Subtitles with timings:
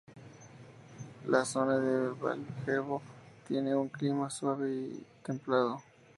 [1.27, 3.03] La zona de Valjevo
[3.47, 5.83] tiene un clima suave y templado.